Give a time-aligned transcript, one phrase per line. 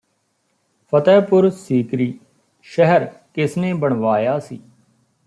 [0.93, 2.13] ਫਤਿਹਪੁਰ ਸੀਕਰੀ
[2.67, 4.59] ਸ਼ਹਿਰ ਕਿਸਨੇ ਬਣਵਾਇਆ ਸੀ